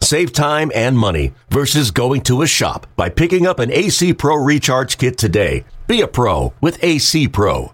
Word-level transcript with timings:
Save 0.00 0.32
time 0.32 0.70
and 0.74 0.96
money 0.96 1.32
versus 1.50 1.90
going 1.90 2.20
to 2.22 2.42
a 2.42 2.46
shop 2.46 2.86
by 2.96 3.08
picking 3.08 3.46
up 3.46 3.58
an 3.58 3.72
AC 3.72 4.14
Pro 4.14 4.36
Recharge 4.36 4.98
Kit 4.98 5.18
today. 5.18 5.64
Be 5.86 6.00
a 6.00 6.08
pro 6.08 6.52
with 6.60 6.82
AC 6.82 7.28
Pro. 7.28 7.72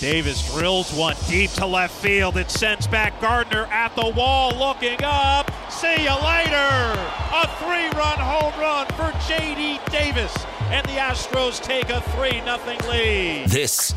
Davis 0.00 0.54
drills 0.54 0.90
one 0.94 1.14
deep 1.28 1.50
to 1.50 1.66
left 1.66 1.94
field. 2.00 2.38
It 2.38 2.50
sends 2.50 2.86
back 2.86 3.20
Gardner 3.20 3.66
at 3.66 3.94
the 3.96 4.08
wall, 4.08 4.56
looking 4.56 4.98
up. 5.04 5.50
See 5.70 6.04
you 6.04 6.16
later. 6.24 6.96
A 7.32 7.46
three 7.58 7.88
run 7.98 8.18
home 8.18 8.58
run 8.58 8.86
for 8.96 9.12
J.D. 9.28 9.78
Davis. 9.90 10.34
And 10.70 10.86
the 10.86 10.92
Astros 10.92 11.60
take 11.60 11.90
a 11.90 12.00
3 12.00 12.30
0 12.30 12.90
lead. 12.90 13.48
This 13.48 13.94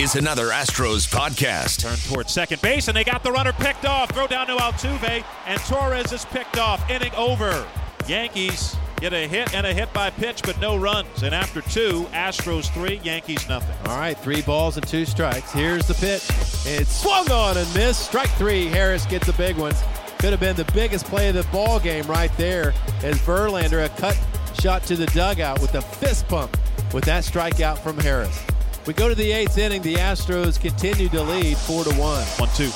is 0.00 0.14
another 0.14 0.48
Astros 0.48 1.08
podcast. 1.08 1.80
Turn 1.80 1.96
towards 2.12 2.32
second 2.32 2.60
base, 2.60 2.88
and 2.88 2.96
they 2.96 3.04
got 3.04 3.22
the 3.22 3.32
runner 3.32 3.52
picked 3.52 3.84
off. 3.86 4.10
Throw 4.10 4.26
down 4.26 4.46
to 4.48 4.56
Altuve, 4.56 5.24
and 5.46 5.60
Torres 5.62 6.12
is 6.12 6.24
picked 6.26 6.58
off. 6.58 6.88
Inning 6.90 7.14
over. 7.14 7.66
Yankees 8.06 8.76
get 9.00 9.12
a 9.12 9.26
hit 9.26 9.54
and 9.54 9.66
a 9.66 9.72
hit 9.72 9.92
by 9.92 10.10
pitch, 10.10 10.42
but 10.42 10.60
no 10.60 10.76
runs. 10.76 11.22
And 11.22 11.34
after 11.34 11.60
two, 11.62 12.06
Astros 12.12 12.70
three, 12.72 13.00
Yankees 13.04 13.48
nothing. 13.48 13.74
All 13.90 13.98
right, 13.98 14.18
three 14.18 14.42
balls 14.42 14.76
and 14.76 14.86
two 14.86 15.06
strikes. 15.06 15.50
Here's 15.52 15.86
the 15.86 15.94
pitch. 15.94 16.24
It's 16.66 17.02
swung 17.02 17.30
on 17.30 17.56
and 17.56 17.74
missed. 17.74 18.06
Strike 18.06 18.30
three. 18.30 18.66
Harris 18.66 19.06
gets 19.06 19.26
the 19.26 19.32
big 19.34 19.56
one. 19.56 19.74
Could 20.18 20.30
have 20.30 20.40
been 20.40 20.56
the 20.56 20.70
biggest 20.72 21.06
play 21.06 21.28
of 21.28 21.34
the 21.34 21.44
ball 21.44 21.80
game 21.80 22.06
right 22.06 22.34
there 22.36 22.74
as 23.02 23.18
Verlander 23.20 23.84
a 23.84 23.88
cut 24.00 24.18
shot 24.60 24.82
to 24.84 24.96
the 24.96 25.06
dugout 25.06 25.60
with 25.60 25.74
a 25.74 25.82
fist 25.82 26.26
pump 26.28 26.56
with 26.92 27.04
that 27.04 27.24
strikeout 27.24 27.78
from 27.78 27.98
Harris. 27.98 28.42
We 28.86 28.94
go 28.94 29.08
to 29.08 29.14
the 29.16 29.32
eighth 29.32 29.58
inning. 29.58 29.82
The 29.82 29.94
Astros 29.94 30.60
continue 30.60 31.08
to 31.08 31.22
lead 31.22 31.56
four 31.56 31.82
to 31.82 31.90
one. 31.96 32.24
One 32.38 32.48
two, 32.50 32.68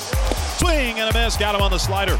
swing 0.57 0.99
and 0.99 1.09
a 1.09 1.13
miss. 1.13 1.37
Got 1.37 1.55
him 1.55 1.61
on 1.61 1.71
the 1.71 1.77
slider. 1.77 2.17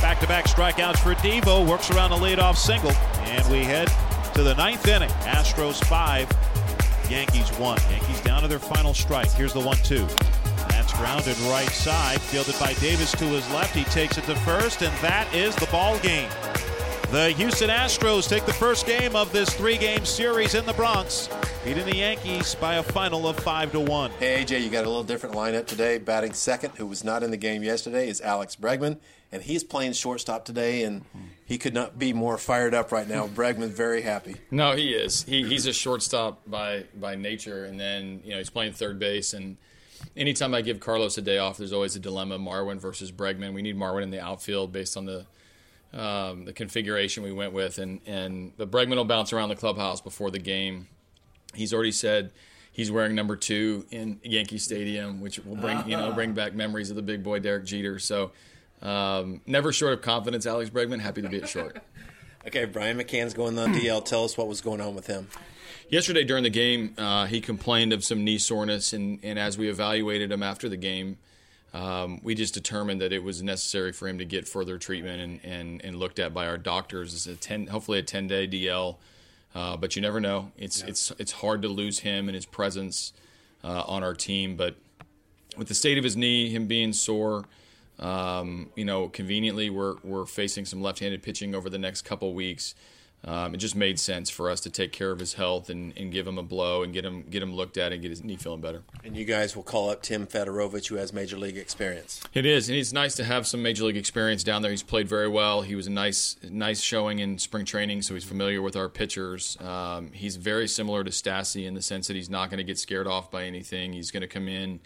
Back-to-back 0.00 0.46
strikeouts 0.46 0.98
for 0.98 1.14
Devo. 1.14 1.68
Works 1.68 1.90
around 1.90 2.10
the 2.10 2.16
leadoff 2.16 2.56
single. 2.56 2.92
And 3.22 3.48
we 3.50 3.64
head 3.64 3.88
to 4.34 4.42
the 4.42 4.54
ninth 4.54 4.86
inning. 4.86 5.08
Astros 5.24 5.82
five, 5.84 6.30
Yankees 7.10 7.50
one. 7.58 7.78
Yankees 7.90 8.20
down 8.20 8.42
to 8.42 8.48
their 8.48 8.60
final 8.60 8.94
strike. 8.94 9.30
Here's 9.32 9.52
the 9.52 9.60
one-two. 9.60 10.06
That's 10.68 10.92
grounded 10.92 11.36
right 11.40 11.68
side, 11.68 12.20
fielded 12.20 12.58
by 12.60 12.74
Davis 12.74 13.12
to 13.12 13.24
his 13.24 13.48
left. 13.50 13.74
He 13.74 13.84
takes 13.84 14.16
it 14.16 14.24
to 14.24 14.36
first, 14.36 14.82
and 14.82 14.96
that 14.98 15.32
is 15.34 15.56
the 15.56 15.66
ball 15.66 15.98
game. 15.98 16.28
The 17.10 17.30
Houston 17.36 17.68
Astros 17.68 18.28
take 18.28 18.46
the 18.46 18.52
first 18.52 18.86
game 18.86 19.16
of 19.16 19.32
this 19.32 19.52
three-game 19.54 20.04
series 20.04 20.54
in 20.54 20.64
the 20.66 20.72
Bronx, 20.72 21.28
beating 21.64 21.84
the 21.86 21.96
Yankees 21.96 22.56
by 22.56 22.74
a 22.74 22.82
final 22.82 23.28
of 23.28 23.38
five 23.38 23.70
to 23.72 23.78
one. 23.80 24.10
Hey 24.18 24.44
AJ, 24.44 24.62
you 24.62 24.70
got 24.70 24.84
a 24.84 24.88
little 24.88 25.04
different 25.04 25.34
lineup 25.36 25.66
today. 25.66 25.98
Batting 25.98 26.32
second, 26.32 26.72
who 26.76 26.86
was 26.86 27.04
not 27.04 27.22
in 27.22 27.30
the 27.30 27.36
game 27.36 27.62
yesterday, 27.62 28.08
is 28.08 28.20
Alex 28.20 28.56
Bregman, 28.56 28.98
and 29.30 29.42
he's 29.42 29.62
playing 29.62 29.92
shortstop 29.92 30.44
today, 30.44 30.82
and 30.82 31.04
he 31.44 31.58
could 31.58 31.72
not 31.72 31.98
be 31.98 32.12
more 32.12 32.36
fired 32.36 32.74
up 32.74 32.90
right 32.90 33.08
now. 33.08 33.28
Bregman 33.28 33.68
very 33.68 34.02
happy. 34.02 34.36
No, 34.50 34.74
he 34.74 34.92
is. 34.92 35.22
He, 35.22 35.46
he's 35.46 35.66
a 35.66 35.72
shortstop 35.72 36.42
by 36.50 36.84
by 36.98 37.14
nature, 37.14 37.64
and 37.64 37.78
then 37.78 38.20
you 38.24 38.32
know 38.32 38.38
he's 38.38 38.50
playing 38.50 38.72
third 38.72 38.98
base. 38.98 39.32
And 39.32 39.56
anytime 40.16 40.54
I 40.54 40.62
give 40.62 40.80
Carlos 40.80 41.16
a 41.18 41.22
day 41.22 41.38
off, 41.38 41.58
there's 41.58 41.72
always 41.72 41.94
a 41.94 42.00
dilemma: 42.00 42.38
Marwin 42.38 42.78
versus 42.80 43.12
Bregman. 43.12 43.54
We 43.54 43.62
need 43.62 43.76
Marwin 43.76 44.02
in 44.02 44.10
the 44.10 44.20
outfield 44.20 44.72
based 44.72 44.96
on 44.96 45.06
the 45.06 45.26
um, 45.92 46.44
the 46.44 46.52
configuration 46.52 47.22
we 47.22 47.32
went 47.32 47.52
with, 47.52 47.78
and 47.78 48.00
and 48.04 48.52
the 48.56 48.66
Bregman 48.66 48.96
will 48.96 49.04
bounce 49.04 49.32
around 49.32 49.50
the 49.50 49.56
clubhouse 49.56 50.00
before 50.00 50.32
the 50.32 50.40
game. 50.40 50.88
He's 51.54 51.72
already 51.72 51.92
said 51.92 52.32
he's 52.72 52.90
wearing 52.90 53.14
number 53.14 53.36
two 53.36 53.86
in 53.90 54.20
Yankee 54.22 54.58
Stadium, 54.58 55.20
which 55.20 55.38
will 55.40 55.56
bring 55.56 55.88
you 55.88 55.96
know 55.96 56.12
bring 56.12 56.32
back 56.32 56.54
memories 56.54 56.90
of 56.90 56.96
the 56.96 57.02
big 57.02 57.22
boy 57.22 57.38
Derek 57.38 57.64
Jeter. 57.64 57.98
So 57.98 58.32
um, 58.80 59.40
never 59.46 59.72
short 59.72 59.92
of 59.92 60.02
confidence, 60.02 60.46
Alex 60.46 60.70
Bregman. 60.70 61.00
Happy 61.00 61.22
to 61.22 61.28
be 61.28 61.38
it 61.38 61.48
short. 61.48 61.78
Okay, 62.44 62.64
Brian 62.64 62.98
McCann's 62.98 63.34
going 63.34 63.56
on 63.56 63.72
DL. 63.72 64.04
Tell 64.04 64.24
us 64.24 64.36
what 64.36 64.48
was 64.48 64.60
going 64.60 64.80
on 64.80 64.96
with 64.96 65.06
him. 65.06 65.28
Yesterday 65.88 66.24
during 66.24 66.42
the 66.42 66.50
game, 66.50 66.92
uh, 66.98 67.26
he 67.26 67.40
complained 67.40 67.92
of 67.92 68.02
some 68.02 68.24
knee 68.24 68.38
soreness, 68.38 68.92
and, 68.92 69.20
and 69.22 69.38
as 69.38 69.56
we 69.56 69.68
evaluated 69.68 70.32
him 70.32 70.42
after 70.42 70.68
the 70.68 70.76
game, 70.76 71.18
um, 71.72 72.20
we 72.22 72.34
just 72.34 72.52
determined 72.52 73.00
that 73.00 73.12
it 73.12 73.22
was 73.22 73.42
necessary 73.42 73.92
for 73.92 74.08
him 74.08 74.18
to 74.18 74.24
get 74.24 74.48
further 74.48 74.76
treatment 74.76 75.20
and, 75.20 75.44
and, 75.44 75.84
and 75.84 75.96
looked 75.96 76.18
at 76.18 76.34
by 76.34 76.46
our 76.46 76.58
doctors. 76.58 77.14
It's 77.14 77.26
a 77.26 77.36
10, 77.36 77.68
hopefully 77.68 77.98
a 77.98 78.02
10 78.02 78.26
day 78.26 78.48
DL, 78.48 78.96
uh, 79.54 79.76
but 79.76 79.96
you 79.96 80.02
never 80.02 80.20
know. 80.20 80.52
It's, 80.56 80.80
yeah. 80.80 80.88
it's, 80.88 81.12
it's 81.18 81.32
hard 81.32 81.62
to 81.62 81.68
lose 81.68 82.00
him 82.00 82.28
and 82.28 82.34
his 82.34 82.46
presence 82.46 83.12
uh, 83.64 83.82
on 83.86 84.02
our 84.02 84.14
team. 84.14 84.56
But 84.56 84.76
with 85.56 85.68
the 85.68 85.74
state 85.74 85.98
of 85.98 86.04
his 86.04 86.16
knee, 86.16 86.50
him 86.50 86.66
being 86.66 86.92
sore, 86.92 87.44
um, 87.98 88.70
you 88.74 88.84
know, 88.84 89.08
conveniently, 89.08 89.70
we're, 89.70 89.96
we're 90.02 90.26
facing 90.26 90.64
some 90.64 90.82
left 90.82 90.98
handed 90.98 91.22
pitching 91.22 91.54
over 91.54 91.68
the 91.68 91.78
next 91.78 92.02
couple 92.02 92.32
weeks. 92.34 92.74
Um, 93.24 93.54
it 93.54 93.58
just 93.58 93.76
made 93.76 94.00
sense 94.00 94.30
for 94.30 94.50
us 94.50 94.60
to 94.62 94.70
take 94.70 94.90
care 94.90 95.12
of 95.12 95.20
his 95.20 95.34
health 95.34 95.70
and, 95.70 95.96
and 95.96 96.10
give 96.10 96.26
him 96.26 96.38
a 96.38 96.42
blow 96.42 96.82
and 96.82 96.92
get 96.92 97.04
him 97.04 97.22
get 97.30 97.42
him 97.42 97.54
looked 97.54 97.76
at 97.76 97.92
and 97.92 98.02
get 98.02 98.10
his 98.10 98.24
knee 98.24 98.36
feeling 98.36 98.60
better. 98.60 98.82
And 99.04 99.16
you 99.16 99.24
guys 99.24 99.54
will 99.54 99.62
call 99.62 99.90
up 99.90 100.02
Tim 100.02 100.26
Federowicz, 100.26 100.88
who 100.88 100.96
has 100.96 101.12
major 101.12 101.36
league 101.36 101.56
experience. 101.56 102.20
It 102.34 102.44
is, 102.44 102.68
and 102.68 102.76
it's 102.76 102.92
nice 102.92 103.14
to 103.16 103.24
have 103.24 103.46
some 103.46 103.62
major 103.62 103.84
league 103.84 103.96
experience 103.96 104.42
down 104.42 104.62
there. 104.62 104.72
He's 104.72 104.82
played 104.82 105.08
very 105.08 105.28
well. 105.28 105.62
He 105.62 105.76
was 105.76 105.86
a 105.86 105.90
nice 105.90 106.36
nice 106.48 106.80
showing 106.80 107.20
in 107.20 107.38
spring 107.38 107.64
training, 107.64 108.02
so 108.02 108.14
he's 108.14 108.24
familiar 108.24 108.60
with 108.60 108.74
our 108.76 108.88
pitchers. 108.88 109.56
Um, 109.60 110.10
he's 110.12 110.36
very 110.36 110.66
similar 110.66 111.04
to 111.04 111.10
Stassi 111.10 111.66
in 111.66 111.74
the 111.74 111.82
sense 111.82 112.08
that 112.08 112.16
he's 112.16 112.30
not 112.30 112.50
going 112.50 112.58
to 112.58 112.64
get 112.64 112.78
scared 112.78 113.06
off 113.06 113.30
by 113.30 113.44
anything. 113.44 113.92
He's 113.92 114.10
going 114.10 114.22
to 114.22 114.26
come 114.26 114.48
in 114.48 114.80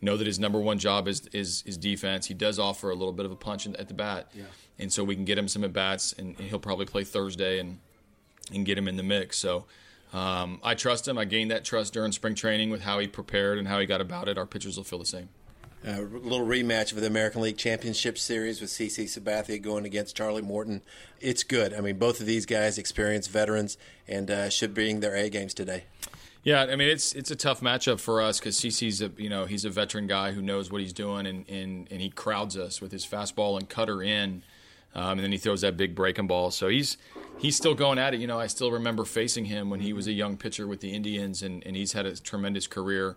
know 0.00 0.16
that 0.16 0.26
his 0.26 0.38
number 0.38 0.60
one 0.60 0.78
job 0.78 1.08
is 1.08 1.26
is, 1.32 1.62
is 1.66 1.76
defense. 1.76 2.26
He 2.26 2.34
does 2.34 2.58
offer 2.58 2.90
a 2.90 2.94
little 2.94 3.12
bit 3.12 3.26
of 3.26 3.32
a 3.32 3.36
punch 3.36 3.66
at 3.66 3.88
the 3.88 3.94
bat, 3.94 4.30
yeah. 4.34 4.44
and 4.78 4.92
so 4.92 5.04
we 5.04 5.14
can 5.14 5.24
get 5.24 5.38
him 5.38 5.48
some 5.48 5.64
at 5.64 5.72
bats, 5.72 6.12
and, 6.12 6.38
and, 6.38 6.48
he'll 6.48 6.58
probably 6.58 6.86
play 6.86 7.04
Thursday 7.04 7.58
and 7.58 7.78
and 8.52 8.64
get 8.64 8.78
him 8.78 8.88
in 8.88 8.96
the 8.96 9.02
mix. 9.02 9.38
So. 9.38 9.66
Um, 10.12 10.60
I 10.62 10.74
trust 10.74 11.06
him. 11.08 11.18
I 11.18 11.24
gained 11.24 11.50
that 11.50 11.64
trust 11.64 11.92
during 11.92 12.12
spring 12.12 12.36
training 12.36 12.70
with 12.70 12.80
how 12.80 13.00
he 13.00 13.08
prepared 13.08 13.58
and 13.58 13.66
how 13.66 13.80
he 13.80 13.86
got 13.86 14.00
about 14.00 14.28
it. 14.28 14.38
Our 14.38 14.46
pitchers 14.46 14.76
will 14.76 14.84
feel 14.84 15.00
the 15.00 15.04
same. 15.04 15.28
A 15.84 16.00
little 16.00 16.46
rematch 16.46 16.92
of 16.92 17.00
the 17.00 17.06
American 17.06 17.42
League 17.42 17.58
Championship 17.58 18.18
Series 18.18 18.60
with 18.60 18.70
CC 18.70 19.04
Sabathia 19.04 19.60
going 19.60 19.84
against 19.84 20.16
Charlie 20.16 20.42
Morton. 20.42 20.82
It's 21.20 21.42
good. 21.42 21.74
I 21.74 21.80
mean, 21.80 21.98
both 21.98 22.18
of 22.20 22.26
these 22.26 22.46
guys, 22.46 22.78
experienced 22.78 23.30
veterans, 23.30 23.76
and 24.08 24.30
uh, 24.30 24.48
should 24.48 24.74
bring 24.74 25.00
their 25.00 25.14
A 25.14 25.28
games 25.28 25.54
today. 25.54 25.84
Yeah, 26.46 26.62
I 26.62 26.76
mean 26.76 26.88
it's 26.88 27.12
it's 27.14 27.32
a 27.32 27.34
tough 27.34 27.60
matchup 27.60 27.98
for 27.98 28.22
us 28.22 28.38
because 28.38 28.56
CC's 28.56 29.02
a 29.02 29.10
you 29.16 29.28
know 29.28 29.46
he's 29.46 29.64
a 29.64 29.70
veteran 29.70 30.06
guy 30.06 30.30
who 30.30 30.40
knows 30.40 30.70
what 30.70 30.80
he's 30.80 30.92
doing 30.92 31.26
and 31.26 31.44
and, 31.48 31.88
and 31.90 32.00
he 32.00 32.08
crowds 32.08 32.56
us 32.56 32.80
with 32.80 32.92
his 32.92 33.04
fastball 33.04 33.58
and 33.58 33.68
cutter 33.68 34.00
in, 34.00 34.44
um, 34.94 35.18
and 35.18 35.20
then 35.24 35.32
he 35.32 35.38
throws 35.38 35.62
that 35.62 35.76
big 35.76 35.96
breaking 35.96 36.28
ball. 36.28 36.52
So 36.52 36.68
he's 36.68 36.98
he's 37.36 37.56
still 37.56 37.74
going 37.74 37.98
at 37.98 38.14
it. 38.14 38.20
You 38.20 38.28
know, 38.28 38.38
I 38.38 38.46
still 38.46 38.70
remember 38.70 39.04
facing 39.04 39.46
him 39.46 39.70
when 39.70 39.80
he 39.80 39.92
was 39.92 40.06
a 40.06 40.12
young 40.12 40.36
pitcher 40.36 40.68
with 40.68 40.78
the 40.78 40.92
Indians, 40.92 41.42
and, 41.42 41.66
and 41.66 41.74
he's 41.74 41.94
had 41.94 42.06
a 42.06 42.14
tremendous 42.14 42.68
career. 42.68 43.16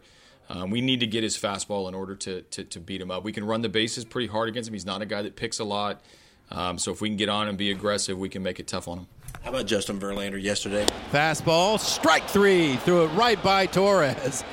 Um, 0.49 0.71
we 0.71 0.81
need 0.81 0.99
to 1.01 1.07
get 1.07 1.21
his 1.21 1.37
fastball 1.37 1.87
in 1.87 1.93
order 1.93 2.15
to, 2.15 2.41
to, 2.41 2.63
to 2.63 2.79
beat 2.79 2.99
him 2.99 3.11
up. 3.11 3.23
We 3.23 3.31
can 3.31 3.45
run 3.45 3.61
the 3.61 3.69
bases 3.69 4.05
pretty 4.05 4.25
hard 4.25 4.49
against 4.49 4.67
him. 4.67 4.73
He's 4.73 4.87
not 4.87 5.03
a 5.03 5.05
guy 5.05 5.21
that 5.21 5.35
picks 5.35 5.59
a 5.59 5.63
lot. 5.63 6.01
Um, 6.49 6.79
so 6.79 6.91
if 6.91 6.99
we 6.99 7.09
can 7.09 7.17
get 7.17 7.29
on 7.29 7.47
and 7.47 7.59
be 7.59 7.69
aggressive, 7.69 8.17
we 8.17 8.29
can 8.29 8.41
make 8.41 8.59
it 8.59 8.65
tough 8.65 8.87
on 8.87 8.97
him. 8.97 9.07
How 9.43 9.51
about 9.51 9.65
Justin 9.65 9.99
Verlander 9.99 10.41
yesterday? 10.41 10.85
Fastball, 11.11 11.79
strike 11.79 12.27
three, 12.27 12.75
threw 12.77 13.05
it 13.05 13.07
right 13.09 13.41
by 13.41 13.65
Torres. 13.65 14.43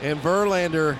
And 0.00 0.20
Verlander 0.20 0.96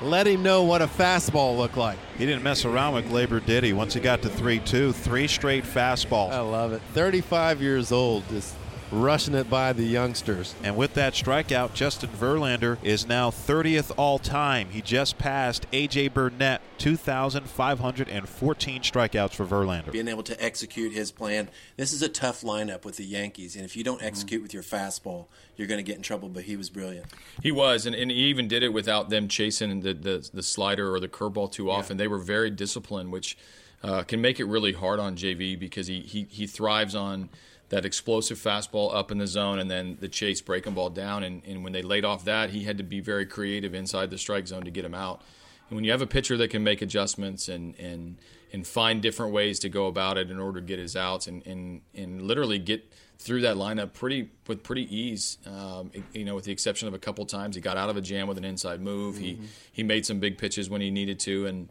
let 0.00 0.26
him 0.28 0.42
know 0.42 0.62
what 0.62 0.80
a 0.80 0.86
fastball 0.86 1.56
looked 1.56 1.76
like. 1.76 1.98
He 2.16 2.24
didn't 2.24 2.44
mess 2.44 2.64
around 2.64 2.94
with 2.94 3.08
Gleyber, 3.10 3.44
did 3.44 3.64
he? 3.64 3.72
Once 3.72 3.94
he 3.94 4.00
got 4.00 4.22
to 4.22 4.28
3 4.28 4.60
2, 4.60 4.92
three 4.92 5.26
straight 5.26 5.64
fastballs. 5.64 6.30
I 6.30 6.40
love 6.40 6.72
it. 6.72 6.80
35 6.94 7.60
years 7.60 7.90
old, 7.90 8.28
just 8.28 8.54
rushing 8.90 9.34
it 9.34 9.50
by 9.50 9.72
the 9.72 9.84
youngsters. 9.84 10.54
And 10.62 10.76
with 10.76 10.94
that 10.94 11.14
strikeout, 11.14 11.74
Justin 11.74 12.10
Verlander 12.10 12.78
is 12.82 13.06
now 13.06 13.30
30th 13.30 13.92
all 13.96 14.18
time. 14.18 14.70
He 14.70 14.80
just 14.80 15.18
passed 15.18 15.66
A.J. 15.72 16.08
Burnett, 16.08 16.60
2,514 16.78 18.82
strikeouts 18.82 19.32
for 19.32 19.44
Verlander. 19.44 19.92
Being 19.92 20.08
able 20.08 20.22
to 20.24 20.42
execute 20.42 20.92
his 20.92 21.12
plan. 21.12 21.48
This 21.76 21.92
is 21.92 22.02
a 22.02 22.08
tough 22.08 22.42
lineup 22.42 22.84
with 22.84 22.96
the 22.96 23.04
Yankees, 23.04 23.56
and 23.56 23.64
if 23.64 23.76
you 23.76 23.84
don't 23.84 24.02
execute 24.02 24.38
mm-hmm. 24.38 24.44
with 24.44 24.54
your 24.54 24.62
fastball, 24.62 25.26
you're 25.56 25.68
going 25.68 25.78
to 25.78 25.84
get 25.84 25.96
in 25.96 26.02
trouble. 26.02 26.28
But 26.28 26.44
he 26.44 26.56
was 26.56 26.70
brilliant. 26.70 27.06
He 27.42 27.52
was, 27.52 27.86
and, 27.86 27.94
and 27.94 28.10
he 28.10 28.16
even 28.16 28.48
did 28.48 28.62
it 28.62 28.72
without 28.72 29.10
them 29.10 29.28
chasing 29.28 29.80
the, 29.80 29.94
the, 29.94 30.30
the 30.32 30.42
slider 30.42 30.94
or 30.94 31.00
the 31.00 31.08
curveball 31.08 31.52
too 31.52 31.70
often. 31.70 31.96
Yeah. 31.96 32.04
They 32.04 32.08
were 32.08 32.18
very 32.18 32.50
disciplined, 32.50 33.12
which 33.12 33.36
uh, 33.82 34.02
can 34.02 34.20
make 34.20 34.40
it 34.40 34.44
really 34.44 34.72
hard 34.72 34.98
on 34.98 35.16
JV 35.16 35.58
because 35.58 35.86
he, 35.86 36.00
he, 36.00 36.26
he 36.30 36.46
thrives 36.46 36.94
on– 36.94 37.28
that 37.70 37.84
explosive 37.84 38.38
fastball 38.38 38.94
up 38.94 39.10
in 39.10 39.18
the 39.18 39.26
zone 39.26 39.58
and 39.58 39.70
then 39.70 39.98
the 40.00 40.08
chase 40.08 40.40
breaking 40.40 40.74
ball 40.74 40.90
down. 40.90 41.22
And, 41.22 41.42
and 41.46 41.62
when 41.62 41.72
they 41.72 41.82
laid 41.82 42.04
off 42.04 42.24
that, 42.24 42.50
he 42.50 42.64
had 42.64 42.78
to 42.78 42.84
be 42.84 43.00
very 43.00 43.26
creative 43.26 43.74
inside 43.74 44.10
the 44.10 44.18
strike 44.18 44.46
zone 44.46 44.64
to 44.64 44.70
get 44.70 44.84
him 44.84 44.94
out. 44.94 45.22
And 45.68 45.76
when 45.76 45.84
you 45.84 45.90
have 45.90 46.00
a 46.00 46.06
pitcher 46.06 46.36
that 46.38 46.48
can 46.48 46.64
make 46.64 46.80
adjustments 46.80 47.48
and, 47.48 47.74
and, 47.78 48.16
and 48.52 48.66
find 48.66 49.02
different 49.02 49.32
ways 49.32 49.58
to 49.60 49.68
go 49.68 49.86
about 49.86 50.16
it 50.16 50.30
in 50.30 50.38
order 50.38 50.60
to 50.60 50.66
get 50.66 50.78
his 50.78 50.96
outs 50.96 51.26
and, 51.26 51.46
and, 51.46 51.82
and 51.94 52.22
literally 52.22 52.58
get 52.58 52.90
through 53.18 53.40
that 53.42 53.56
lineup 53.56 53.92
pretty 53.92 54.30
with 54.46 54.62
pretty 54.62 54.96
ease, 54.96 55.38
um, 55.44 55.90
you 56.14 56.24
know, 56.24 56.36
with 56.36 56.44
the 56.44 56.52
exception 56.52 56.88
of 56.88 56.94
a 56.94 56.98
couple 56.98 57.26
times 57.26 57.56
he 57.56 57.60
got 57.60 57.76
out 57.76 57.90
of 57.90 57.96
a 57.96 58.00
jam 58.00 58.28
with 58.28 58.38
an 58.38 58.44
inside 58.44 58.80
move. 58.80 59.16
Mm-hmm. 59.16 59.24
He 59.24 59.38
he 59.72 59.82
made 59.82 60.06
some 60.06 60.20
big 60.20 60.38
pitches 60.38 60.70
when 60.70 60.80
he 60.80 60.90
needed 60.90 61.18
to, 61.20 61.46
and 61.46 61.68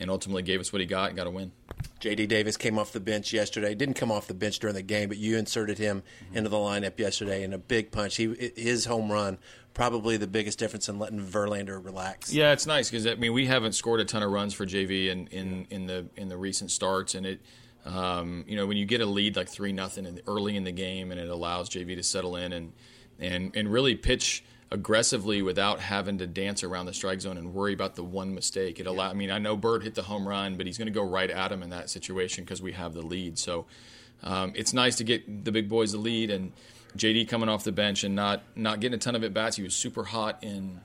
and 0.00 0.10
ultimately 0.10 0.42
gave 0.42 0.60
us 0.60 0.72
what 0.72 0.80
he 0.80 0.86
got 0.86 1.10
and 1.10 1.16
got 1.16 1.26
a 1.26 1.30
win. 1.30 1.52
J.D. 2.00 2.26
Davis 2.26 2.56
came 2.56 2.78
off 2.78 2.92
the 2.92 3.00
bench 3.00 3.32
yesterday. 3.32 3.74
Didn't 3.74 3.94
come 3.94 4.10
off 4.10 4.26
the 4.26 4.34
bench 4.34 4.58
during 4.58 4.74
the 4.74 4.82
game, 4.82 5.08
but 5.08 5.18
you 5.18 5.36
inserted 5.36 5.78
him 5.78 6.02
mm-hmm. 6.24 6.38
into 6.38 6.48
the 6.48 6.56
lineup 6.56 6.98
yesterday 6.98 7.42
in 7.42 7.52
a 7.52 7.58
big 7.58 7.92
punch. 7.92 8.16
He 8.16 8.52
his 8.56 8.86
home 8.86 9.12
run 9.12 9.38
probably 9.74 10.16
the 10.16 10.26
biggest 10.26 10.58
difference 10.58 10.88
in 10.88 10.98
letting 10.98 11.20
Verlander 11.20 11.82
relax. 11.82 12.32
Yeah, 12.32 12.52
it's 12.52 12.66
nice 12.66 12.90
because 12.90 13.06
I 13.06 13.14
mean 13.14 13.32
we 13.32 13.46
haven't 13.46 13.72
scored 13.72 14.00
a 14.00 14.04
ton 14.04 14.22
of 14.22 14.30
runs 14.30 14.54
for 14.54 14.66
JV 14.66 15.08
in, 15.08 15.26
in, 15.28 15.66
in 15.70 15.86
the 15.86 16.06
in 16.16 16.28
the 16.28 16.36
recent 16.36 16.70
starts, 16.70 17.14
and 17.14 17.26
it 17.26 17.40
um, 17.84 18.44
you 18.48 18.56
know 18.56 18.66
when 18.66 18.78
you 18.78 18.86
get 18.86 19.00
a 19.00 19.06
lead 19.06 19.36
like 19.36 19.48
three 19.48 19.72
nothing 19.72 20.20
early 20.26 20.56
in 20.56 20.64
the 20.64 20.72
game, 20.72 21.10
and 21.10 21.20
it 21.20 21.28
allows 21.28 21.68
JV 21.68 21.96
to 21.96 22.02
settle 22.02 22.36
in 22.36 22.52
and 22.52 22.72
and 23.18 23.54
and 23.54 23.70
really 23.70 23.94
pitch 23.94 24.42
aggressively 24.72 25.42
without 25.42 25.80
having 25.80 26.18
to 26.18 26.26
dance 26.26 26.62
around 26.62 26.86
the 26.86 26.92
strike 26.92 27.20
zone 27.20 27.36
and 27.36 27.52
worry 27.52 27.72
about 27.72 27.96
the 27.96 28.04
one 28.04 28.34
mistake. 28.34 28.78
It 28.78 28.86
allow. 28.86 29.10
I 29.10 29.14
mean, 29.14 29.30
I 29.30 29.38
know 29.38 29.56
Bird 29.56 29.82
hit 29.82 29.94
the 29.94 30.02
home 30.02 30.26
run, 30.26 30.56
but 30.56 30.66
he's 30.66 30.78
going 30.78 30.86
to 30.86 30.92
go 30.92 31.02
right 31.02 31.30
at 31.30 31.50
him 31.50 31.62
in 31.62 31.70
that 31.70 31.90
situation 31.90 32.44
because 32.44 32.62
we 32.62 32.72
have 32.72 32.94
the 32.94 33.02
lead. 33.02 33.38
So 33.38 33.66
um, 34.22 34.52
it's 34.54 34.72
nice 34.72 34.96
to 34.96 35.04
get 35.04 35.44
the 35.44 35.52
big 35.52 35.68
boys 35.68 35.92
the 35.92 35.98
lead 35.98 36.30
and 36.30 36.52
JD 36.96 37.28
coming 37.28 37.48
off 37.48 37.64
the 37.64 37.72
bench 37.72 38.04
and 38.04 38.14
not 38.14 38.42
not 38.54 38.80
getting 38.80 38.94
a 38.94 38.98
ton 38.98 39.14
of 39.14 39.24
at 39.24 39.34
bats. 39.34 39.56
He 39.56 39.62
was 39.62 39.74
super 39.74 40.04
hot 40.04 40.38
in 40.42 40.80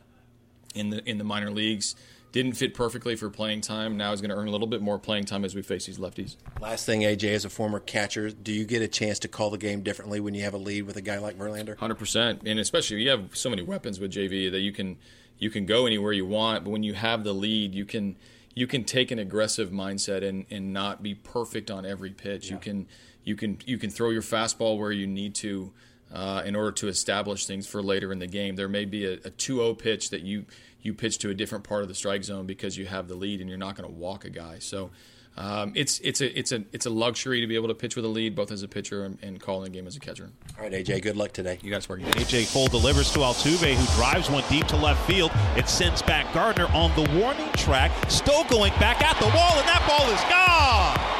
in 0.73 0.89
the 0.89 1.07
in 1.09 1.17
the 1.17 1.23
minor 1.23 1.51
leagues 1.51 1.95
didn't 2.35 2.51
fit 2.51 2.73
perfectly 2.73 3.15
for 3.15 3.29
playing 3.29 3.61
time. 3.61 3.95
Now 3.95 4.11
he's 4.11 4.19
going 4.19 4.29
to 4.29 4.35
earn 4.35 4.49
a 4.49 4.51
little 4.51 4.67
bit 4.67 4.81
more 4.81 4.99
playing 4.99 5.23
time 5.23 5.45
as 5.45 5.55
we 5.55 5.61
face 5.61 5.85
these 5.85 5.97
lefties. 5.97 6.35
Last 6.59 6.85
thing, 6.85 6.99
AJ, 6.99 7.33
as 7.33 7.45
a 7.45 7.49
former 7.49 7.79
catcher, 7.79 8.29
do 8.29 8.51
you 8.51 8.65
get 8.65 8.81
a 8.81 8.89
chance 8.89 9.19
to 9.19 9.29
call 9.29 9.49
the 9.49 9.57
game 9.57 9.83
differently 9.83 10.19
when 10.19 10.33
you 10.33 10.43
have 10.43 10.53
a 10.53 10.57
lead 10.57 10.81
with 10.81 10.97
a 10.97 11.01
guy 11.01 11.17
like 11.17 11.37
Verlander? 11.37 11.77
Hundred 11.77 11.95
percent, 11.95 12.41
and 12.45 12.59
especially 12.59 13.01
you 13.01 13.09
have 13.09 13.37
so 13.37 13.49
many 13.49 13.61
weapons 13.61 14.01
with 14.01 14.11
JV 14.11 14.51
that 14.51 14.59
you 14.59 14.73
can 14.73 14.97
you 15.39 15.49
can 15.49 15.65
go 15.65 15.85
anywhere 15.85 16.11
you 16.11 16.25
want. 16.25 16.65
But 16.65 16.71
when 16.71 16.83
you 16.83 16.93
have 16.93 17.23
the 17.23 17.31
lead, 17.31 17.73
you 17.73 17.85
can 17.85 18.17
you 18.53 18.67
can 18.67 18.83
take 18.83 19.11
an 19.11 19.19
aggressive 19.19 19.69
mindset 19.69 20.21
and, 20.21 20.45
and 20.51 20.73
not 20.73 21.01
be 21.01 21.15
perfect 21.15 21.71
on 21.71 21.85
every 21.85 22.11
pitch. 22.11 22.47
Yeah. 22.47 22.55
You 22.55 22.59
can 22.59 22.87
you 23.23 23.35
can 23.37 23.59
you 23.65 23.77
can 23.77 23.89
throw 23.89 24.09
your 24.09 24.21
fastball 24.21 24.77
where 24.77 24.91
you 24.91 25.07
need 25.07 25.35
to. 25.35 25.71
Uh, 26.15 26.41
in 26.45 26.55
order 26.55 26.71
to 26.71 26.87
establish 26.87 27.45
things 27.45 27.67
for 27.67 27.83
later 27.83 28.13
in 28.13 28.19
the 28.19 28.27
game, 28.27 28.55
there 28.55 28.69
may 28.69 28.85
be 28.85 29.03
a, 29.05 29.15
a 29.15 29.31
2-0 29.31 29.77
pitch 29.77 30.11
that 30.11 30.21
you 30.21 30.45
you 30.81 30.93
pitch 30.93 31.17
to 31.17 31.29
a 31.29 31.33
different 31.33 31.65
part 31.65 31.81
of 31.81 31.89
the 31.89 31.95
strike 31.95 32.23
zone 32.23 32.45
because 32.45 32.77
you 32.77 32.85
have 32.85 33.09
the 33.09 33.15
lead 33.15 33.41
and 33.41 33.49
you're 33.49 33.57
not 33.57 33.75
going 33.75 33.89
to 33.89 33.93
walk 33.93 34.23
a 34.23 34.29
guy. 34.29 34.59
So 34.59 34.91
um, 35.35 35.73
it's 35.75 35.99
it's 35.99 36.21
a 36.21 36.39
it's 36.39 36.53
a 36.53 36.63
it's 36.71 36.85
a 36.85 36.89
luxury 36.89 37.41
to 37.41 37.47
be 37.47 37.55
able 37.55 37.67
to 37.67 37.73
pitch 37.73 37.97
with 37.97 38.05
a 38.05 38.07
lead, 38.07 38.35
both 38.35 38.51
as 38.51 38.63
a 38.63 38.67
pitcher 38.69 39.03
and, 39.03 39.17
and 39.21 39.41
calling 39.41 39.67
a 39.67 39.69
game 39.71 39.87
as 39.87 39.97
a 39.97 39.99
catcher. 39.99 40.31
All 40.57 40.63
right, 40.63 40.71
AJ, 40.71 41.01
good 41.01 41.17
luck 41.17 41.33
today. 41.33 41.59
You 41.61 41.71
guys 41.71 41.89
work. 41.89 41.99
AJ 41.99 42.53
Cole 42.53 42.67
delivers 42.67 43.11
to 43.11 43.19
Altuve, 43.19 43.73
who 43.73 43.95
drives 43.97 44.29
one 44.29 44.43
deep 44.49 44.67
to 44.67 44.77
left 44.77 45.05
field. 45.05 45.31
It 45.57 45.67
sends 45.67 46.01
back 46.01 46.33
Gardner 46.33 46.67
on 46.67 46.95
the 46.95 47.09
warning 47.19 47.51
track. 47.57 47.91
Still 48.09 48.45
going 48.45 48.71
back 48.79 49.03
at 49.03 49.19
the 49.19 49.27
wall, 49.27 49.57
and 49.57 49.67
that 49.67 49.83
ball 49.85 50.09
is 50.13 50.21
gone. 50.31 51.14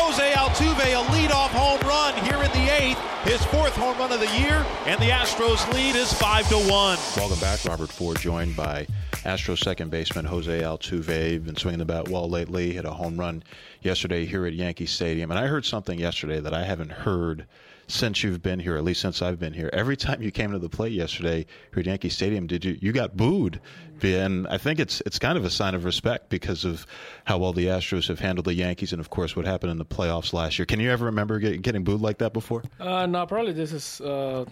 Jose 0.00 0.30
Altuve, 0.30 0.78
a 0.78 1.04
leadoff 1.10 1.48
home 1.48 1.80
run 1.80 2.14
here 2.24 2.36
in 2.36 2.50
the 2.52 2.72
eighth, 2.80 3.00
his 3.24 3.44
fourth 3.46 3.74
home 3.74 3.98
run 3.98 4.12
of 4.12 4.20
the 4.20 4.38
year, 4.38 4.64
and 4.86 5.00
the 5.00 5.08
Astros 5.08 5.68
lead 5.74 5.96
is 5.96 6.12
five 6.12 6.48
to 6.50 6.56
one. 6.70 6.96
Welcome 7.16 7.40
back, 7.40 7.64
Robert 7.64 7.90
Ford, 7.90 8.16
joined 8.20 8.54
by 8.54 8.86
Astros 9.24 9.58
second 9.58 9.90
baseman 9.90 10.24
Jose 10.24 10.62
Altuve. 10.62 11.44
Been 11.44 11.56
swinging 11.56 11.80
the 11.80 11.84
bat 11.84 12.08
well 12.08 12.30
lately. 12.30 12.72
Hit 12.74 12.84
a 12.84 12.92
home 12.92 13.18
run 13.18 13.42
yesterday 13.82 14.24
here 14.24 14.46
at 14.46 14.52
Yankee 14.52 14.86
Stadium, 14.86 15.32
and 15.32 15.40
I 15.40 15.48
heard 15.48 15.64
something 15.64 15.98
yesterday 15.98 16.38
that 16.38 16.54
I 16.54 16.62
haven't 16.62 16.92
heard 16.92 17.46
since 17.88 18.22
you've 18.22 18.42
been 18.42 18.60
here, 18.60 18.76
at 18.76 18.84
least 18.84 19.00
since 19.00 19.22
I've 19.22 19.40
been 19.40 19.54
here. 19.54 19.70
Every 19.72 19.96
time 19.96 20.22
you 20.22 20.30
came 20.30 20.52
to 20.52 20.58
the 20.58 20.68
plate 20.68 20.92
yesterday 20.92 21.46
here 21.72 21.80
at 21.80 21.86
Yankee 21.86 22.10
Stadium, 22.10 22.46
did 22.46 22.64
you 22.64 22.78
you 22.80 22.92
got 22.92 23.16
booed? 23.16 23.60
And 24.02 24.46
I 24.46 24.58
think 24.58 24.78
it's 24.78 25.02
it's 25.06 25.18
kind 25.18 25.36
of 25.36 25.44
a 25.44 25.50
sign 25.50 25.74
of 25.74 25.84
respect 25.84 26.28
because 26.28 26.64
of 26.64 26.86
how 27.24 27.38
well 27.38 27.52
the 27.52 27.66
Astros 27.66 28.06
have 28.08 28.20
handled 28.20 28.44
the 28.44 28.54
Yankees, 28.54 28.92
and 28.92 29.00
of 29.00 29.10
course 29.10 29.34
what 29.34 29.44
happened 29.44 29.72
in 29.72 29.78
the 29.78 29.86
playoffs 29.86 30.32
last 30.32 30.58
year. 30.58 30.66
Can 30.66 30.78
you 30.78 30.90
ever 30.90 31.06
remember 31.06 31.38
get, 31.38 31.62
getting 31.62 31.82
booed 31.82 32.00
like 32.00 32.18
that 32.18 32.32
before? 32.32 32.62
Uh, 32.78 33.06
no, 33.06 33.26
probably 33.26 33.52
this 33.52 33.72
is. 33.72 34.00
Uh 34.00 34.44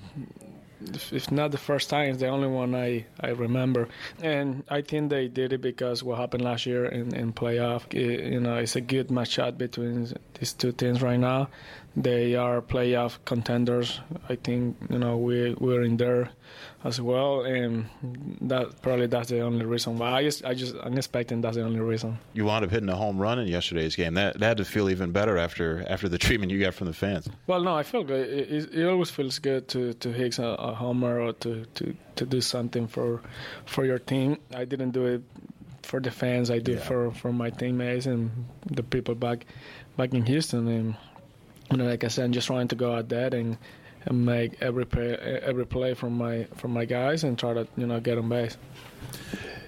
if 0.80 1.30
not 1.30 1.50
the 1.50 1.58
first 1.58 1.88
time, 1.88 2.10
it's 2.10 2.20
the 2.20 2.28
only 2.28 2.48
one 2.48 2.74
I, 2.74 3.06
I 3.20 3.28
remember. 3.30 3.88
And 4.22 4.62
I 4.68 4.82
think 4.82 5.10
they 5.10 5.28
did 5.28 5.52
it 5.52 5.60
because 5.60 6.02
what 6.02 6.18
happened 6.18 6.44
last 6.44 6.66
year 6.66 6.86
in, 6.86 7.14
in 7.14 7.32
playoff, 7.32 7.92
it, 7.94 8.32
you 8.32 8.40
know, 8.40 8.56
it's 8.56 8.76
a 8.76 8.80
good 8.80 9.08
matchup 9.08 9.56
between 9.58 10.12
these 10.38 10.52
two 10.52 10.72
teams 10.72 11.02
right 11.02 11.18
now. 11.18 11.48
They 11.96 12.34
are 12.34 12.60
playoff 12.60 13.16
contenders. 13.24 14.00
I 14.28 14.36
think 14.36 14.76
you 14.90 14.98
know 14.98 15.16
we 15.16 15.54
we're 15.54 15.82
in 15.82 15.96
there 15.96 16.28
as 16.84 17.00
well, 17.00 17.40
and 17.42 17.86
that 18.42 18.82
probably 18.82 19.06
that's 19.06 19.30
the 19.30 19.40
only 19.40 19.64
reason 19.64 19.96
why. 19.96 20.12
I 20.12 20.22
just 20.22 20.44
I 20.44 20.52
just 20.52 20.74
I'm 20.82 20.96
expecting 20.98 21.40
that's 21.40 21.56
the 21.56 21.62
only 21.62 21.80
reason. 21.80 22.18
You 22.34 22.44
wound 22.44 22.66
up 22.66 22.70
hitting 22.70 22.90
a 22.90 22.96
home 22.96 23.18
run 23.18 23.38
in 23.38 23.48
yesterday's 23.48 23.96
game. 23.96 24.12
That, 24.14 24.38
that 24.38 24.46
had 24.46 24.56
to 24.58 24.64
feel 24.66 24.90
even 24.90 25.10
better 25.12 25.38
after 25.38 25.86
after 25.88 26.06
the 26.08 26.18
treatment 26.18 26.52
you 26.52 26.60
got 26.60 26.74
from 26.74 26.86
the 26.86 26.92
fans. 26.92 27.30
Well, 27.46 27.62
no, 27.62 27.74
I 27.74 27.82
feel 27.82 28.04
good. 28.04 28.28
It, 28.28 28.52
it, 28.52 28.74
it 28.74 28.86
always 28.86 29.10
feels 29.10 29.38
good 29.38 29.66
to 29.68 29.94
to 29.94 30.12
hit 30.12 30.38
a, 30.38 30.48
a 30.48 30.74
homer 30.74 31.18
or 31.18 31.32
to, 31.32 31.64
to 31.64 31.96
to 32.16 32.26
do 32.26 32.42
something 32.42 32.88
for 32.88 33.22
for 33.64 33.86
your 33.86 33.98
team. 33.98 34.38
I 34.54 34.66
didn't 34.66 34.90
do 34.90 35.06
it 35.06 35.22
for 35.82 36.00
the 36.00 36.10
fans. 36.10 36.50
I 36.50 36.58
do 36.58 36.72
yeah. 36.72 36.80
for 36.80 37.10
for 37.12 37.32
my 37.32 37.48
teammates 37.48 38.04
and 38.04 38.30
the 38.66 38.82
people 38.82 39.14
back 39.14 39.46
back 39.96 40.12
in 40.12 40.26
Houston 40.26 40.68
and 40.68 40.96
know, 41.72 41.84
like 41.84 42.04
I 42.04 42.08
said, 42.08 42.24
I'm 42.24 42.32
just 42.32 42.46
trying 42.46 42.68
to 42.68 42.76
go 42.76 42.94
out 42.94 43.08
there 43.08 43.34
and, 43.34 43.58
and 44.04 44.24
make 44.24 44.62
every 44.62 44.86
play, 44.86 45.16
every 45.42 45.66
play 45.66 45.94
from 45.94 46.16
my 46.16 46.44
from 46.56 46.72
my 46.72 46.84
guys 46.84 47.24
and 47.24 47.38
try 47.38 47.54
to 47.54 47.66
you 47.76 47.86
know 47.86 48.00
get 48.00 48.18
on 48.18 48.28
base. 48.28 48.56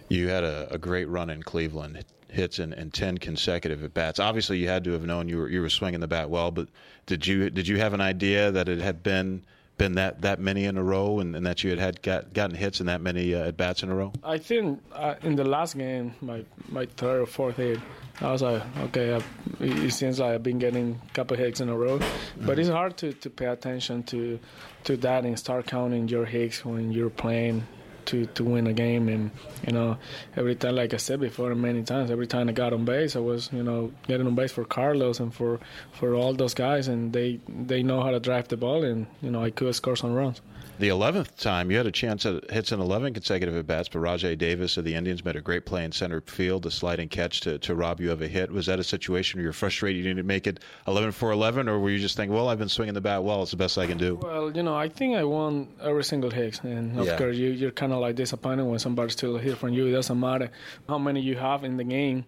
You 0.08 0.28
had 0.28 0.44
a, 0.44 0.68
a 0.70 0.78
great 0.78 1.08
run 1.08 1.28
in 1.28 1.42
Cleveland, 1.42 2.04
hits 2.30 2.58
and, 2.58 2.72
in 2.74 2.90
ten 2.90 3.18
consecutive 3.18 3.82
at 3.82 3.94
bats. 3.94 4.18
Obviously, 4.18 4.58
you 4.58 4.68
had 4.68 4.84
to 4.84 4.92
have 4.92 5.04
known 5.04 5.28
you 5.28 5.38
were 5.38 5.48
you 5.48 5.60
were 5.60 5.70
swinging 5.70 6.00
the 6.00 6.08
bat 6.08 6.30
well, 6.30 6.50
but 6.50 6.68
did 7.06 7.26
you 7.26 7.50
did 7.50 7.66
you 7.66 7.78
have 7.78 7.94
an 7.94 8.00
idea 8.00 8.50
that 8.52 8.68
it 8.68 8.80
had 8.80 9.02
been 9.02 9.44
been 9.78 9.94
that, 9.94 10.22
that 10.22 10.40
many 10.40 10.64
in 10.64 10.76
a 10.76 10.82
row, 10.82 11.20
and, 11.20 11.34
and 11.34 11.46
that 11.46 11.64
you 11.64 11.70
had, 11.70 11.78
had 11.78 12.02
got, 12.02 12.32
gotten 12.34 12.56
hits 12.56 12.80
in 12.80 12.86
that 12.86 13.00
many 13.00 13.34
uh, 13.34 13.48
at 13.48 13.56
bats 13.56 13.82
in 13.82 13.90
a 13.90 13.94
row? 13.94 14.12
I 14.22 14.38
think 14.38 14.82
uh, 14.92 15.14
in 15.22 15.36
the 15.36 15.44
last 15.44 15.76
game, 15.76 16.14
my 16.20 16.44
my 16.68 16.86
third 16.86 17.22
or 17.22 17.26
fourth 17.26 17.56
hit, 17.56 17.78
I 18.20 18.32
was 18.32 18.42
like, 18.42 18.62
okay, 18.78 19.14
I, 19.14 19.22
it 19.64 19.92
seems 19.92 20.18
like 20.18 20.34
I've 20.34 20.42
been 20.42 20.58
getting 20.58 21.00
a 21.08 21.12
couple 21.14 21.36
hits 21.36 21.60
in 21.60 21.68
a 21.68 21.76
row, 21.76 21.98
mm-hmm. 21.98 22.46
but 22.46 22.58
it's 22.58 22.68
hard 22.68 22.96
to, 22.98 23.12
to 23.12 23.30
pay 23.30 23.46
attention 23.46 24.02
to 24.04 24.38
to 24.84 24.96
that 24.98 25.24
and 25.24 25.38
start 25.38 25.66
counting 25.66 26.08
your 26.08 26.24
hits 26.24 26.64
when 26.64 26.92
you're 26.92 27.10
playing 27.10 27.64
to, 28.08 28.26
to 28.26 28.44
win 28.44 28.66
a 28.66 28.72
game. 28.72 29.08
And, 29.08 29.30
you 29.66 29.72
know, 29.72 29.96
every 30.36 30.54
time, 30.54 30.76
like 30.76 30.94
I 30.94 30.96
said 30.96 31.20
before, 31.20 31.54
many 31.54 31.82
times, 31.82 32.10
every 32.10 32.26
time 32.26 32.48
I 32.48 32.52
got 32.52 32.72
on 32.72 32.84
base, 32.84 33.16
I 33.16 33.20
was, 33.20 33.50
you 33.52 33.62
know, 33.62 33.92
getting 34.06 34.26
on 34.26 34.34
base 34.34 34.52
for 34.52 34.64
Carlos 34.64 35.20
and 35.20 35.32
for, 35.32 35.60
for 35.92 36.14
all 36.14 36.34
those 36.34 36.54
guys. 36.54 36.88
And 36.88 37.12
they, 37.12 37.40
they 37.48 37.82
know 37.82 38.02
how 38.02 38.10
to 38.10 38.20
drive 38.20 38.48
the 38.48 38.56
ball, 38.56 38.84
and, 38.84 39.06
you 39.22 39.30
know, 39.30 39.42
I 39.42 39.50
could 39.50 39.74
score 39.74 39.96
some 39.96 40.12
runs. 40.12 40.40
The 40.78 40.90
11th 40.90 41.36
time, 41.38 41.72
you 41.72 41.76
had 41.76 41.88
a 41.88 41.92
chance 41.92 42.24
at 42.24 42.48
hits 42.52 42.70
in 42.70 42.78
11 42.78 43.12
consecutive 43.12 43.56
at 43.56 43.66
bats, 43.66 43.88
but 43.88 43.98
Rajai 43.98 44.38
Davis 44.38 44.76
of 44.76 44.84
the 44.84 44.94
Indians 44.94 45.24
made 45.24 45.34
a 45.34 45.40
great 45.40 45.66
play 45.66 45.84
in 45.84 45.90
center 45.90 46.20
field, 46.20 46.66
a 46.66 46.70
sliding 46.70 47.08
catch 47.08 47.40
to, 47.40 47.58
to 47.58 47.74
rob 47.74 48.00
you 48.00 48.12
of 48.12 48.22
a 48.22 48.28
hit. 48.28 48.52
Was 48.52 48.66
that 48.66 48.78
a 48.78 48.84
situation 48.84 49.38
where 49.38 49.42
you're 49.42 49.52
frustrated 49.52 50.04
you 50.04 50.08
didn't 50.08 50.28
make 50.28 50.46
it 50.46 50.60
11 50.86 51.10
for 51.12 51.32
11, 51.32 51.68
or 51.68 51.80
were 51.80 51.90
you 51.90 51.98
just 51.98 52.16
thinking, 52.16 52.32
well, 52.32 52.48
I've 52.48 52.60
been 52.60 52.68
swinging 52.68 52.94
the 52.94 53.00
bat 53.00 53.24
well, 53.24 53.42
it's 53.42 53.50
the 53.50 53.56
best 53.56 53.76
I 53.76 53.88
can 53.88 53.98
do? 53.98 54.20
Well, 54.22 54.52
you 54.52 54.62
know, 54.62 54.76
I 54.76 54.88
think 54.88 55.16
I 55.16 55.24
won 55.24 55.66
every 55.82 56.04
single 56.04 56.30
hit, 56.30 56.62
and 56.62 56.96
of 56.96 57.06
yeah. 57.06 57.18
course, 57.18 57.36
you, 57.36 57.48
you're 57.48 57.72
kind 57.72 57.92
of 57.92 57.97
like 58.00 58.16
disappointed 58.16 58.64
when 58.64 58.78
somebody's 58.78 59.12
still 59.12 59.36
hit 59.36 59.58
from 59.58 59.72
you. 59.72 59.86
It 59.86 59.92
doesn't 59.92 60.18
matter 60.18 60.50
how 60.88 60.98
many 60.98 61.20
you 61.20 61.36
have 61.36 61.64
in 61.64 61.76
the 61.76 61.84
game 61.84 62.24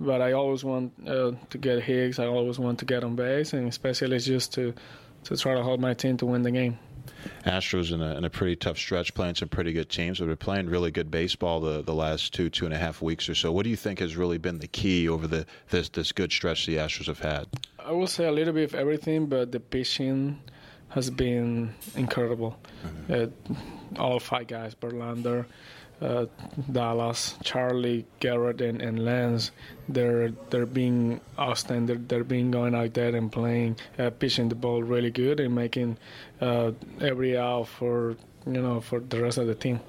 but 0.00 0.20
I 0.20 0.32
always 0.32 0.64
want 0.64 0.92
uh, 1.06 1.32
to 1.50 1.58
get 1.58 1.82
hits. 1.82 2.18
I 2.18 2.26
always 2.26 2.58
want 2.58 2.78
to 2.80 2.84
get 2.84 3.04
on 3.04 3.16
base, 3.16 3.52
and 3.52 3.68
especially 3.68 4.18
just 4.18 4.52
to 4.54 4.74
to 5.24 5.36
try 5.36 5.54
to 5.54 5.62
hold 5.62 5.80
my 5.80 5.94
team 5.94 6.16
to 6.16 6.26
win 6.26 6.42
the 6.42 6.50
game. 6.50 6.78
Astros 7.46 7.92
in 7.92 8.02
a, 8.02 8.16
in 8.16 8.24
a 8.24 8.30
pretty 8.30 8.56
tough 8.56 8.76
stretch, 8.76 9.14
playing 9.14 9.36
some 9.36 9.48
pretty 9.48 9.72
good 9.72 9.88
teams, 9.88 10.18
but 10.18 10.26
they're 10.26 10.36
playing 10.36 10.66
really 10.66 10.90
good 10.90 11.10
baseball 11.10 11.60
the, 11.60 11.82
the 11.82 11.94
last 11.94 12.34
two 12.34 12.50
two 12.50 12.64
and 12.64 12.74
a 12.74 12.78
half 12.78 13.00
weeks 13.00 13.28
or 13.28 13.34
so. 13.34 13.52
What 13.52 13.64
do 13.64 13.70
you 13.70 13.76
think 13.76 14.00
has 14.00 14.16
really 14.16 14.38
been 14.38 14.58
the 14.58 14.68
key 14.68 15.08
over 15.08 15.26
the 15.26 15.46
this 15.70 15.88
this 15.88 16.12
good 16.12 16.32
stretch 16.32 16.66
the 16.66 16.76
Astros 16.76 17.06
have 17.06 17.20
had? 17.20 17.46
I 17.78 17.92
will 17.92 18.06
say 18.06 18.26
a 18.26 18.32
little 18.32 18.54
bit 18.54 18.64
of 18.64 18.74
everything, 18.74 19.26
but 19.26 19.52
the 19.52 19.60
pitching 19.60 20.40
has 20.94 21.10
been 21.10 21.74
incredible. 21.96 22.58
Mm-hmm. 22.84 23.52
Uh, 23.52 24.00
all 24.00 24.18
five 24.20 24.46
guys, 24.46 24.74
Verlander, 24.74 25.46
uh, 26.00 26.26
Dallas, 26.70 27.36
Charlie, 27.42 28.04
Gerrit, 28.20 28.60
and, 28.60 28.82
and 28.82 29.04
Lance, 29.04 29.52
they're 29.88 30.32
they're 30.50 30.66
being 30.66 31.20
outstanding. 31.38 31.86
They're, 31.86 32.04
they're 32.08 32.24
being 32.24 32.50
going 32.50 32.74
out 32.74 32.94
there 32.94 33.14
and 33.14 33.30
playing, 33.30 33.76
uh, 33.98 34.10
pitching 34.10 34.48
the 34.48 34.54
ball 34.54 34.82
really 34.82 35.10
good 35.10 35.40
and 35.40 35.54
making 35.54 35.98
uh, 36.40 36.72
every 37.00 37.38
out 37.38 37.68
for 37.68 38.16
you 38.46 38.60
know 38.60 38.80
for 38.80 39.00
the 39.00 39.20
rest 39.20 39.38
of 39.38 39.46
the 39.46 39.54
team. 39.54 39.80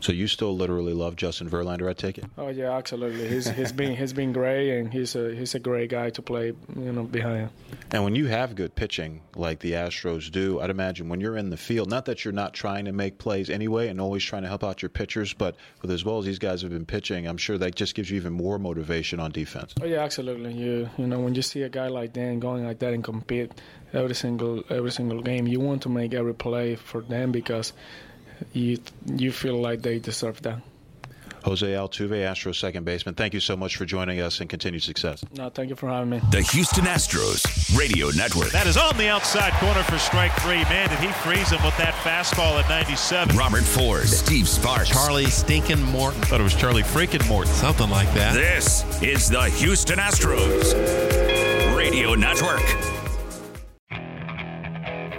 So 0.00 0.12
you 0.12 0.28
still 0.28 0.56
literally 0.56 0.92
love 0.92 1.16
Justin 1.16 1.50
Verlander, 1.50 1.88
I 1.88 1.92
take 1.92 2.18
it? 2.18 2.24
Oh 2.38 2.48
yeah, 2.48 2.76
absolutely. 2.76 3.28
He's 3.28 3.48
he's 3.48 3.72
been 3.72 3.96
he's 3.96 4.12
been 4.12 4.32
great, 4.32 4.78
and 4.78 4.92
he's 4.92 5.16
a 5.16 5.34
he's 5.34 5.54
a 5.54 5.58
great 5.58 5.90
guy 5.90 6.10
to 6.10 6.22
play, 6.22 6.52
you 6.76 6.92
know, 6.92 7.02
behind. 7.04 7.50
And 7.90 8.04
when 8.04 8.14
you 8.14 8.26
have 8.26 8.54
good 8.54 8.74
pitching 8.74 9.22
like 9.34 9.60
the 9.60 9.72
Astros 9.72 10.30
do, 10.30 10.60
I'd 10.60 10.70
imagine 10.70 11.08
when 11.08 11.20
you're 11.20 11.36
in 11.36 11.50
the 11.50 11.56
field, 11.56 11.90
not 11.90 12.04
that 12.06 12.24
you're 12.24 12.32
not 12.32 12.54
trying 12.54 12.84
to 12.84 12.92
make 12.92 13.18
plays 13.18 13.50
anyway 13.50 13.88
and 13.88 14.00
always 14.00 14.22
trying 14.22 14.42
to 14.42 14.48
help 14.48 14.62
out 14.62 14.82
your 14.82 14.88
pitchers, 14.90 15.32
but 15.32 15.56
with 15.82 15.90
as 15.90 16.04
well 16.04 16.18
as 16.18 16.24
these 16.24 16.38
guys 16.38 16.62
have 16.62 16.70
been 16.70 16.86
pitching, 16.86 17.26
I'm 17.26 17.38
sure 17.38 17.58
that 17.58 17.74
just 17.74 17.94
gives 17.94 18.10
you 18.10 18.16
even 18.16 18.32
more 18.32 18.58
motivation 18.58 19.18
on 19.18 19.32
defense. 19.32 19.74
Oh 19.80 19.86
yeah, 19.86 20.00
absolutely. 20.00 20.52
You 20.52 20.90
you 20.98 21.06
know 21.06 21.20
when 21.20 21.34
you 21.34 21.42
see 21.42 21.62
a 21.62 21.68
guy 21.68 21.88
like 21.88 22.12
Dan 22.12 22.38
going 22.38 22.66
like 22.66 22.78
that 22.80 22.92
and 22.92 23.02
compete 23.02 23.52
every 23.92 24.14
single 24.14 24.62
every 24.70 24.90
single 24.90 25.22
game, 25.22 25.46
you 25.46 25.60
want 25.60 25.82
to 25.82 25.88
make 25.88 26.14
every 26.14 26.34
play 26.34 26.76
for 26.76 27.00
them 27.00 27.32
because 27.32 27.72
you 28.52 28.78
you 29.06 29.32
feel 29.32 29.60
like 29.60 29.82
they 29.82 29.98
deserve 29.98 30.42
that. 30.42 30.60
Jose 31.46 31.64
Altuve, 31.64 32.10
Astros 32.10 32.56
second 32.56 32.84
baseman. 32.84 33.14
Thank 33.14 33.32
you 33.32 33.38
so 33.38 33.56
much 33.56 33.76
for 33.76 33.84
joining 33.84 34.20
us 34.20 34.40
and 34.40 34.50
continued 34.50 34.82
success. 34.82 35.24
No, 35.36 35.48
thank 35.48 35.68
you 35.70 35.76
for 35.76 35.88
having 35.88 36.10
me. 36.10 36.20
The 36.32 36.42
Houston 36.42 36.84
Astros 36.86 37.78
Radio 37.78 38.10
Network. 38.10 38.50
That 38.50 38.66
is 38.66 38.76
on 38.76 38.98
the 38.98 39.06
outside 39.06 39.52
corner 39.60 39.84
for 39.84 39.96
strike 39.96 40.32
three. 40.40 40.64
Man, 40.64 40.88
did 40.88 40.98
he 40.98 41.06
freeze 41.22 41.50
him 41.50 41.62
with 41.62 41.76
that 41.78 41.94
fastball 42.02 42.60
at 42.60 42.68
97. 42.68 43.36
Robert 43.36 43.62
Ford, 43.62 44.08
Steve 44.08 44.48
Sparks. 44.48 44.90
Charlie 44.90 45.26
Stinkin' 45.26 45.80
Morton. 45.84 46.20
Thought 46.22 46.40
it 46.40 46.42
was 46.42 46.54
Charlie 46.56 46.82
freaking 46.82 47.26
Morton. 47.28 47.52
Something 47.52 47.90
like 47.90 48.12
that. 48.14 48.34
This 48.34 48.82
is 49.00 49.28
the 49.28 49.44
Houston 49.44 50.00
Astros 50.00 50.74
Radio 51.76 52.14
Network. 52.14 52.64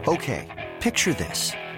Okay, 0.09 0.69
picture 0.81 1.13
this. 1.13 1.53